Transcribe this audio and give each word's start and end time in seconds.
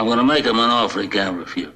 I'm 0.00 0.06
gonna 0.06 0.24
make 0.24 0.46
him 0.46 0.58
an 0.58 0.70
offer 0.70 1.02
he 1.02 1.08
can't 1.08 1.36
refuse. 1.36 1.68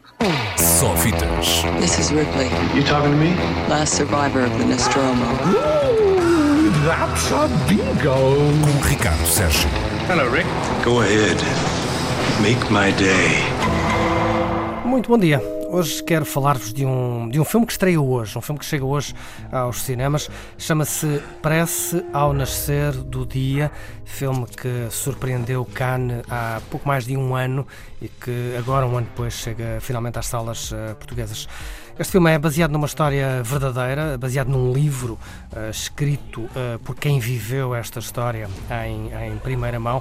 Só 0.56 0.96
fitas. 0.96 1.62
This 1.78 1.98
is 1.98 2.10
Ripley, 2.10 2.48
You 2.74 2.82
talking 2.82 3.10
to 3.10 3.16
me? 3.18 3.34
last 3.68 3.92
survivor 3.98 4.40
of 4.40 4.58
the 4.58 4.64
Nostromo. 4.64 5.26
Ooh, 5.44 6.70
that's 6.86 7.30
a 7.32 7.46
bingo. 7.68 8.14
Com 8.62 8.80
Ricardo 8.88 9.24
Sérgio. 9.26 9.68
Hello, 10.08 10.26
Rick. 10.30 10.46
Go 10.82 11.02
ahead. 11.02 11.36
Make 12.40 12.70
my 12.70 12.92
day. 12.92 13.44
Muito 14.86 15.10
bom 15.10 15.18
dia. 15.18 15.38
Hoje 15.74 16.04
quero 16.04 16.24
falar-vos 16.24 16.72
de 16.72 16.86
um, 16.86 17.28
de 17.28 17.40
um 17.40 17.44
filme 17.44 17.66
que 17.66 17.72
estreia 17.72 18.00
hoje, 18.00 18.38
um 18.38 18.40
filme 18.40 18.60
que 18.60 18.64
chega 18.64 18.84
hoje 18.84 19.12
aos 19.50 19.82
cinemas. 19.82 20.30
Chama-se 20.56 21.20
Prece 21.42 22.00
ao 22.12 22.32
Nascer 22.32 22.92
do 22.92 23.26
Dia, 23.26 23.72
filme 24.04 24.46
que 24.46 24.86
surpreendeu 24.88 25.64
Cannes 25.64 26.22
há 26.30 26.60
pouco 26.70 26.86
mais 26.86 27.04
de 27.04 27.16
um 27.16 27.34
ano 27.34 27.66
e 28.00 28.06
que 28.06 28.54
agora, 28.56 28.86
um 28.86 28.96
ano 28.96 29.08
depois, 29.08 29.34
chega 29.34 29.78
finalmente 29.80 30.16
às 30.16 30.26
salas 30.26 30.70
uh, 30.70 30.94
portuguesas. 30.94 31.48
Este 31.98 32.12
filme 32.12 32.30
é 32.30 32.38
baseado 32.38 32.70
numa 32.70 32.86
história 32.86 33.42
verdadeira, 33.42 34.16
baseado 34.16 34.50
num 34.50 34.72
livro 34.72 35.18
uh, 35.52 35.70
escrito 35.70 36.42
uh, 36.42 36.78
por 36.84 36.94
quem 36.94 37.18
viveu 37.18 37.74
esta 37.74 37.98
história 37.98 38.48
em, 38.86 39.12
em 39.26 39.38
primeira 39.38 39.80
mão 39.80 40.00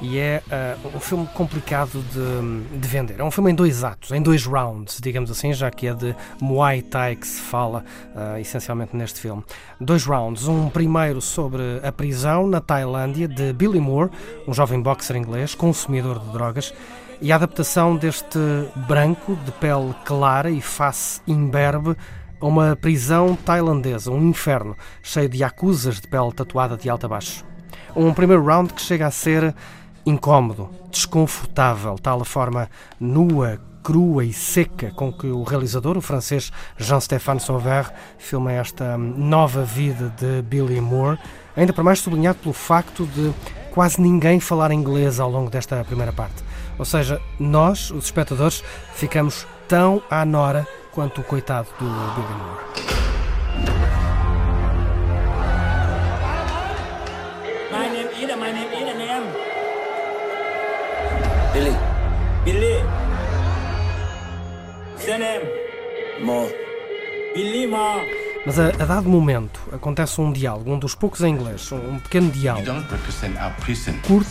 e 0.00 0.18
é 0.18 0.42
uh, 0.46 0.96
um 0.96 1.00
filme 1.00 1.26
complicado 1.34 2.02
de, 2.12 2.78
de, 2.78 2.88
vender. 2.88 3.20
É 3.20 3.24
um 3.24 3.30
filme 3.30 3.50
em 3.50 3.54
dois 3.54 3.84
atos, 3.84 4.10
em 4.12 4.22
dois 4.22 4.44
rounds, 4.44 4.98
digamos 5.00 5.30
assim, 5.30 5.52
já 5.52 5.70
que 5.70 5.86
é 5.86 5.94
de 5.94 6.16
Muay 6.40 6.82
Thai 6.82 7.16
que 7.16 7.26
se 7.26 7.40
fala 7.40 7.84
uh, 8.14 8.38
essencialmente 8.38 8.96
neste 8.96 9.20
filme. 9.20 9.44
Dois 9.80 10.04
rounds, 10.04 10.48
um 10.48 10.70
primeiro 10.70 11.20
sobre 11.20 11.62
a 11.82 11.92
prisão 11.92 12.46
na 12.46 12.60
Tailândia 12.60 13.28
de 13.28 13.52
Billy 13.52 13.80
Moore, 13.80 14.10
um 14.48 14.54
jovem 14.54 14.80
boxer 14.80 15.16
inglês, 15.16 15.54
consumidor 15.54 16.18
de 16.18 16.32
drogas, 16.32 16.72
e 17.20 17.30
a 17.30 17.36
adaptação 17.36 17.96
deste 17.96 18.38
branco 18.88 19.36
de 19.44 19.52
pele 19.52 19.94
clara 20.06 20.50
e 20.50 20.60
face 20.62 21.20
imberbe 21.26 21.94
a 22.40 22.46
uma 22.46 22.74
prisão 22.74 23.36
tailandesa, 23.36 24.10
um 24.10 24.28
inferno, 24.28 24.74
cheio 25.02 25.28
de 25.28 25.44
acusas 25.44 26.00
de 26.00 26.08
pele 26.08 26.32
tatuada 26.32 26.78
de 26.78 26.88
alto 26.88 27.04
a 27.04 27.08
baixo. 27.10 27.44
Um 27.94 28.14
primeiro 28.14 28.42
round 28.42 28.72
que 28.72 28.80
chega 28.80 29.06
a 29.06 29.10
ser 29.10 29.54
incómodo, 30.10 30.68
desconfortável, 30.90 31.96
tal 31.98 32.20
a 32.20 32.24
forma 32.24 32.68
nua, 32.98 33.60
crua 33.82 34.24
e 34.24 34.32
seca 34.32 34.90
com 34.90 35.12
que 35.12 35.26
o 35.26 35.42
realizador, 35.42 35.96
o 35.96 36.00
francês 36.00 36.52
Jean-Stéphane 36.76 37.40
Sauvert, 37.40 37.92
filma 38.18 38.52
esta 38.52 38.98
nova 38.98 39.64
vida 39.64 40.12
de 40.18 40.42
Billy 40.42 40.80
Moore, 40.80 41.18
ainda 41.56 41.72
por 41.72 41.82
mais 41.82 42.00
sublinhado 42.00 42.38
pelo 42.38 42.52
facto 42.52 43.06
de 43.06 43.32
quase 43.72 44.00
ninguém 44.00 44.40
falar 44.40 44.72
inglês 44.72 45.20
ao 45.20 45.30
longo 45.30 45.50
desta 45.50 45.82
primeira 45.84 46.12
parte. 46.12 46.44
Ou 46.78 46.84
seja, 46.84 47.20
nós, 47.38 47.90
os 47.90 48.04
espectadores, 48.04 48.62
ficamos 48.94 49.46
tão 49.68 50.02
à 50.10 50.24
nora 50.24 50.66
quanto 50.92 51.20
o 51.20 51.24
coitado 51.24 51.68
do 51.78 51.84
Billy 51.84 52.34
Moore. 52.34 52.99
Billy, 61.52 61.76
Billy. 62.44 62.84
Surname. 64.98 65.44
more. 66.22 66.48
Billy 67.34 67.66
Ma. 67.66 67.96
Mas 68.46 68.58
a, 68.58 68.68
a 68.68 68.86
dado 68.86 69.08
momento 69.08 69.60
acontece 69.72 70.20
um 70.20 70.32
diálogo, 70.32 70.72
um 70.72 70.78
dos 70.78 70.94
poucos 70.94 71.22
em 71.22 71.34
inglês, 71.34 71.72
um, 71.72 71.94
um 71.94 71.98
pequeno 71.98 72.30
diálogo. 72.30 72.66
don't 72.66 72.88
represent 72.88 73.36
our 73.36 73.52
prison. 73.56 73.94
curto, 74.06 74.30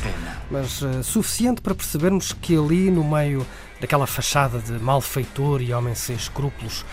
mas 0.49 0.81
uh, 0.81 1.03
suficiente 1.03 1.61
para 1.61 1.75
percebermos 1.75 2.31
que 2.31 2.55
ali, 2.57 2.89
no 2.89 3.03
meio 3.03 3.45
daquela 3.81 4.07
fachada 4.07 4.59
de 4.59 4.71
malfeitor 4.73 5.61
e 5.61 5.73
homem 5.73 5.95
sem 5.95 6.15
escrúpulos, 6.15 6.85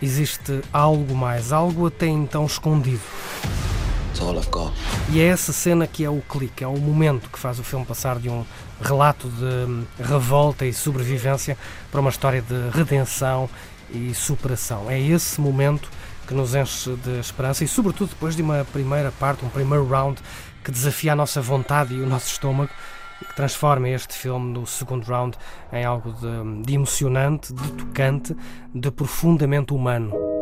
existe 0.00 0.62
algo 0.72 1.14
mais, 1.14 1.52
algo 1.52 1.86
até 1.86 2.06
então 2.06 2.46
escondido. 2.46 3.02
E 5.10 5.20
é 5.20 5.26
essa 5.26 5.52
cena 5.52 5.86
que 5.86 6.04
é 6.04 6.10
o 6.10 6.20
clique, 6.20 6.64
é 6.64 6.66
o 6.66 6.78
momento 6.78 7.28
que 7.30 7.38
faz 7.38 7.58
o 7.58 7.64
filme 7.64 7.84
passar 7.84 8.18
de 8.18 8.28
um 8.28 8.44
relato 8.80 9.28
de 9.28 9.44
hum, 9.44 9.84
revolta 9.98 10.64
e 10.64 10.72
sobrevivência 10.72 11.56
para 11.90 12.00
uma 12.00 12.10
história 12.10 12.42
de 12.42 12.70
redenção 12.70 13.48
e 13.90 14.14
superação. 14.14 14.90
É 14.90 15.00
esse 15.00 15.40
momento 15.40 15.88
que 16.26 16.34
nos 16.34 16.54
enche 16.54 16.94
de 16.96 17.18
esperança 17.20 17.64
e, 17.64 17.68
sobretudo, 17.68 18.10
depois 18.10 18.34
de 18.34 18.42
uma 18.42 18.64
primeira 18.72 19.12
parte, 19.12 19.44
um 19.44 19.48
primeiro 19.48 19.86
round 19.86 20.20
que 20.62 20.70
desafia 20.70 21.12
a 21.12 21.16
nossa 21.16 21.40
vontade 21.40 21.94
e 21.94 22.00
o 22.00 22.06
nosso 22.06 22.28
estômago 22.28 22.70
e 23.20 23.24
que 23.24 23.34
transforma 23.34 23.88
este 23.88 24.14
filme 24.14 24.52
no 24.52 24.66
segundo 24.66 25.04
round 25.04 25.36
em 25.72 25.84
algo 25.84 26.12
de, 26.12 26.62
de 26.62 26.74
emocionante, 26.74 27.52
de 27.52 27.72
tocante, 27.72 28.34
de 28.74 28.90
profundamente 28.90 29.72
humano. 29.72 30.33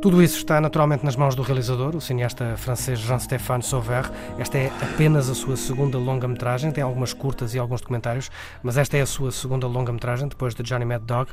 Tudo 0.00 0.22
isso 0.22 0.36
está 0.36 0.60
naturalmente 0.60 1.04
nas 1.04 1.16
mãos 1.16 1.34
do 1.34 1.42
realizador, 1.42 1.96
o 1.96 2.00
cineasta 2.00 2.56
francês 2.56 3.00
Jean-Stéphane 3.00 3.64
Sauvert. 3.64 4.12
Esta 4.38 4.56
é 4.56 4.70
apenas 4.80 5.28
a 5.28 5.34
sua 5.34 5.56
segunda 5.56 5.98
longa-metragem, 5.98 6.70
tem 6.70 6.84
algumas 6.84 7.12
curtas 7.12 7.52
e 7.52 7.58
alguns 7.58 7.80
documentários, 7.80 8.30
mas 8.62 8.78
esta 8.78 8.96
é 8.96 9.00
a 9.00 9.06
sua 9.06 9.32
segunda 9.32 9.66
longa-metragem, 9.66 10.28
depois 10.28 10.54
de 10.54 10.62
Johnny 10.62 10.84
Mad 10.84 11.02
Dog. 11.02 11.32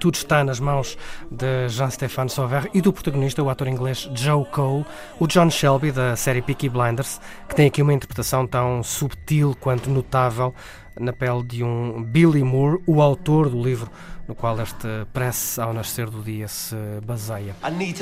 Tudo 0.00 0.14
está 0.14 0.42
nas 0.42 0.58
mãos 0.58 0.96
de 1.30 1.68
Jean-Stéphane 1.68 2.30
Sauvert 2.30 2.70
e 2.72 2.80
do 2.80 2.94
protagonista, 2.94 3.42
o 3.42 3.50
ator 3.50 3.68
inglês 3.68 4.08
Joe 4.14 4.46
Cole, 4.46 4.86
o 5.20 5.26
John 5.26 5.50
Shelby, 5.50 5.92
da 5.92 6.16
série 6.16 6.40
Peaky 6.40 6.70
Blinders, 6.70 7.20
que 7.46 7.54
tem 7.54 7.66
aqui 7.66 7.82
uma 7.82 7.92
interpretação 7.92 8.46
tão 8.46 8.82
subtil 8.82 9.54
quanto 9.60 9.90
notável 9.90 10.54
na 10.98 11.12
pele 11.12 11.42
de 11.42 11.62
um 11.62 12.02
Billy 12.02 12.42
Moore, 12.42 12.82
o 12.86 13.02
autor 13.02 13.50
do 13.50 13.62
livro 13.62 13.90
no 14.28 14.34
qual 14.34 14.60
este 14.60 14.86
prece 15.10 15.58
ao 15.58 15.72
nascer 15.72 16.10
do 16.10 16.22
dia 16.22 16.46
se 16.46 16.76
baseia. 17.02 17.56
I 17.66 17.70
need. 17.70 17.97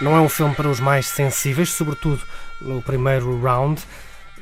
Não 0.00 0.16
é 0.16 0.20
um 0.20 0.28
filme 0.28 0.54
para 0.54 0.68
os 0.68 0.78
mais 0.78 1.06
sensíveis, 1.06 1.70
sobretudo 1.70 2.22
no 2.60 2.82
primeiro 2.82 3.40
round, 3.40 3.82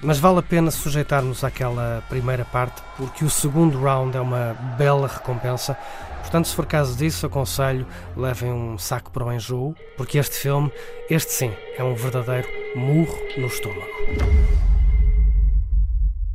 mas 0.03 0.19
vale 0.19 0.41
a 0.41 0.43
pena 0.43 0.71
sujeitarmos 0.71 1.45
àquela 1.45 2.03
primeira 2.09 2.45
parte, 2.45 2.83
porque 2.97 3.25
o 3.25 3.31
segundo 3.31 3.81
round 3.81 4.17
é 4.17 4.21
uma 4.21 4.55
bela 4.77 5.07
recompensa. 5.07 5.79
Portanto, 6.21 6.49
se 6.49 6.55
for 6.55 6.67
caso 6.67 6.97
disso, 6.97 7.27
aconselho 7.27 7.87
levem 8.17 8.53
um 8.53 8.77
saco 8.77 9.11
para 9.11 9.25
o 9.25 9.33
enjoo, 9.33 9.77
porque 9.97 10.19
este 10.19 10.37
filme, 10.37 10.73
este 11.09 11.33
sim, 11.33 11.53
é 11.79 11.85
um 11.85 11.95
verdadeiro 11.95 12.49
murro 12.75 13.17
no 13.39 13.47
estômago. 13.47 14.74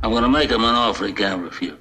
I'm 0.02 0.12
gonna 0.12 0.28
make 0.28 0.50
him 0.50 0.64
an 0.64 0.74
offer 0.74 1.06
he 1.06 1.12
can't 1.12 1.42
refuse. 1.42 1.76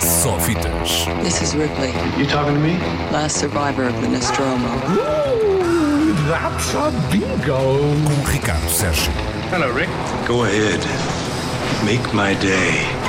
Só 0.00 0.36
fitas. 0.40 1.06
This 1.22 1.42
is 1.42 1.54
Ripley, 1.54 1.92
You 2.18 2.26
talking 2.26 2.54
to 2.54 2.60
me? 2.60 2.76
last 3.12 3.36
survivor 3.38 3.84
of 3.84 3.94
the 4.00 4.08
Nostromo. 4.08 4.68
Ooh, 4.90 6.12
that's 6.28 6.74
a 6.74 6.90
bingo. 7.12 7.78
Com 7.78 8.24
Ricardo 8.32 8.66
Sérgio. 8.68 9.12
Hello, 9.50 9.70
Rick. 9.72 9.90
Go 10.26 10.44
ahead. 10.44 10.80
Make 11.84 12.12
my 12.12 12.34
day. 12.34 13.01